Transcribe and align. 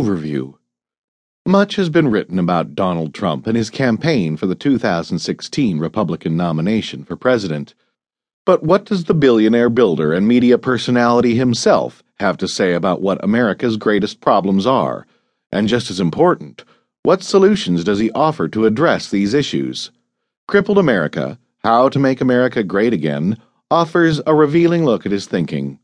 Overview 0.00 0.54
Much 1.46 1.76
has 1.76 1.90
been 1.90 2.08
written 2.08 2.38
about 2.38 2.74
Donald 2.74 3.12
Trump 3.12 3.46
and 3.46 3.54
his 3.54 3.68
campaign 3.68 4.34
for 4.34 4.46
the 4.46 4.54
2016 4.54 5.78
Republican 5.78 6.38
nomination 6.38 7.04
for 7.04 7.16
president. 7.16 7.74
But 8.46 8.62
what 8.62 8.86
does 8.86 9.04
the 9.04 9.12
billionaire 9.12 9.68
builder 9.68 10.14
and 10.14 10.26
media 10.26 10.56
personality 10.56 11.34
himself 11.34 12.02
have 12.18 12.38
to 12.38 12.48
say 12.48 12.72
about 12.72 13.02
what 13.02 13.22
America's 13.22 13.76
greatest 13.76 14.22
problems 14.22 14.66
are? 14.66 15.06
And 15.52 15.68
just 15.68 15.90
as 15.90 16.00
important, 16.00 16.64
what 17.02 17.22
solutions 17.22 17.84
does 17.84 17.98
he 17.98 18.10
offer 18.12 18.48
to 18.48 18.64
address 18.64 19.10
these 19.10 19.34
issues? 19.34 19.90
Crippled 20.48 20.78
America 20.78 21.38
How 21.62 21.90
to 21.90 21.98
Make 21.98 22.22
America 22.22 22.62
Great 22.62 22.94
Again 22.94 23.36
offers 23.70 24.18
a 24.26 24.34
revealing 24.34 24.86
look 24.86 25.04
at 25.04 25.12
his 25.12 25.26
thinking. 25.26 25.78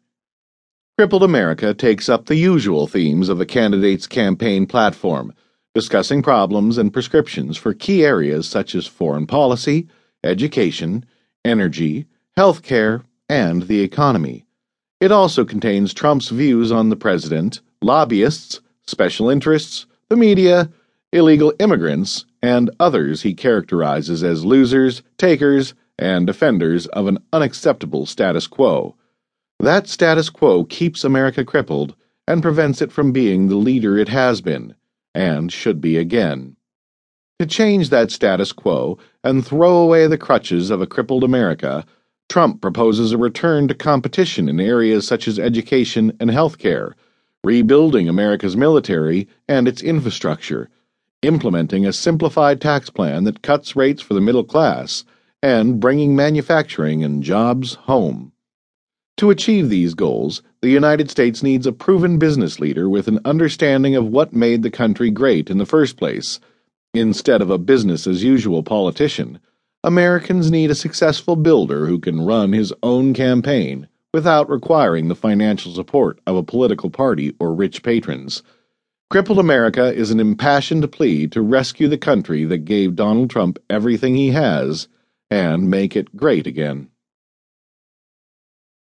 Crippled 0.99 1.23
America 1.23 1.75
takes 1.75 2.09
up 2.09 2.25
the 2.25 2.37
usual 2.37 2.87
themes 2.87 3.29
of 3.29 3.39
a 3.39 3.45
candidate's 3.45 4.07
campaign 4.07 4.65
platform, 4.65 5.31
discussing 5.75 6.23
problems 6.23 6.79
and 6.79 6.91
prescriptions 6.91 7.59
for 7.59 7.75
key 7.75 8.03
areas 8.03 8.49
such 8.49 8.75
as 8.75 8.87
foreign 8.87 9.27
policy, 9.27 9.87
education, 10.25 11.05
energy, 11.45 12.07
health 12.35 12.63
care, 12.63 13.03
and 13.29 13.65
the 13.65 13.83
economy. 13.83 14.47
It 14.99 15.13
also 15.13 15.45
contains 15.45 15.93
Trump's 15.93 16.31
views 16.31 16.73
on 16.73 16.89
the 16.89 16.97
president, 16.97 17.61
lobbyists, 17.83 18.63
special 18.87 19.29
interests, 19.29 19.85
the 20.09 20.17
media, 20.17 20.71
illegal 21.13 21.53
immigrants, 21.59 22.25
and 22.41 22.71
others 22.81 23.21
he 23.21 23.35
characterizes 23.35 24.25
as 24.25 24.47
losers, 24.47 25.03
takers, 25.19 25.75
and 25.99 26.27
defenders 26.27 26.87
of 26.87 27.07
an 27.07 27.19
unacceptable 27.35 28.07
status 28.07 28.47
quo. 28.47 28.97
That 29.59 29.89
status 29.89 30.29
quo 30.29 30.65
keeps 30.65 31.03
America 31.03 31.45
crippled 31.45 31.95
and 32.29 32.43
prevents 32.43 32.83
it 32.83 32.93
from 32.93 33.13
being 33.13 33.49
the 33.49 33.57
leader 33.57 33.97
it 33.97 34.09
has 34.09 34.41
been, 34.41 34.75
and 35.15 35.51
should 35.51 35.81
be 35.81 35.97
again. 35.97 36.57
To 37.39 37.47
change 37.47 37.91
that 37.91 38.11
status 38.11 38.53
quo 38.53 38.99
and 39.25 39.47
throw 39.47 39.77
away 39.77 40.07
the 40.07 40.19
crutches 40.19 40.71
of 40.71 40.81
a 40.81 40.87
crippled 40.87 41.25
America, 41.25 41.85
Trump 42.29 42.61
proposes 42.61 43.13
a 43.13 43.19
return 43.19 43.69
to 43.69 43.75
competition 43.75 44.49
in 44.49 44.61
areas 44.61 45.07
such 45.07 45.29
as 45.29 45.39
education 45.39 46.17
and 46.19 46.31
health 46.31 46.59
care, 46.59 46.95
rebuilding 47.45 48.09
America's 48.09 48.57
military 48.57 49.29
and 49.49 49.69
its 49.69 49.83
infrastructure, 49.83 50.69
implementing 51.23 51.87
a 51.87 51.93
simplified 51.93 52.61
tax 52.61 52.91
plan 52.91 53.25
that 53.25 53.43
cuts 53.43 53.77
rates 53.77 54.03
for 54.03 54.15
the 54.15 54.21
middle 54.21 54.45
class, 54.45 55.05
and 55.43 55.81
bringing 55.81 56.17
manufacturing 56.17 57.05
and 57.05 57.23
jobs 57.23 57.75
home. 57.75 58.33
To 59.19 59.31
achieve 59.31 59.71
these 59.71 59.95
goals, 59.95 60.43
the 60.61 60.69
United 60.69 61.11
States 61.11 61.43
needs 61.43 61.67
a 61.67 61.73
proven 61.73 62.19
business 62.19 62.61
leader 62.61 62.89
with 62.89 63.09
an 63.09 63.21
understanding 63.25 63.97
of 63.97 64.09
what 64.09 64.35
made 64.35 64.63
the 64.63 64.71
country 64.71 65.11
great 65.11 65.49
in 65.49 65.57
the 65.57 65.65
first 65.65 65.97
place. 65.97 66.39
Instead 66.93 67.41
of 67.41 67.49
a 67.49 67.57
business 67.57 68.07
as 68.07 68.23
usual 68.23 68.63
politician, 68.63 69.39
Americans 69.83 70.51
need 70.51 70.71
a 70.71 70.75
successful 70.75 71.35
builder 71.35 71.87
who 71.87 71.99
can 71.99 72.27
run 72.27 72.53
his 72.53 72.75
own 72.83 73.15
campaign 73.15 73.89
without 74.13 74.51
requiring 74.51 75.09
the 75.09 75.15
financial 75.15 75.73
support 75.73 76.19
of 76.27 76.37
a 76.37 76.43
political 76.43 76.91
party 76.91 77.35
or 77.39 77.55
rich 77.55 77.83
patrons. 77.83 78.43
Crippled 79.09 79.39
America 79.39 79.95
is 79.95 80.11
an 80.11 80.21
impassioned 80.21 80.91
plea 80.93 81.27
to 81.29 81.41
rescue 81.41 81.89
the 81.89 81.97
country 81.97 82.45
that 82.45 82.65
gave 82.65 82.97
Donald 82.97 83.31
Trump 83.31 83.59
everything 83.71 84.15
he 84.15 84.31
has 84.31 84.89
and 85.31 85.71
make 85.71 85.97
it 85.97 86.17
great 86.17 86.47
again. 86.47 86.89